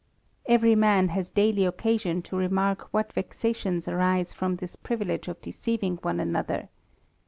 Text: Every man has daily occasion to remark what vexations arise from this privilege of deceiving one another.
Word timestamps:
Every 0.47 0.73
man 0.73 1.09
has 1.09 1.29
daily 1.29 1.63
occasion 1.63 2.23
to 2.23 2.35
remark 2.35 2.87
what 2.91 3.13
vexations 3.13 3.87
arise 3.87 4.33
from 4.33 4.55
this 4.55 4.75
privilege 4.75 5.27
of 5.27 5.39
deceiving 5.43 5.97
one 5.97 6.19
another. 6.19 6.69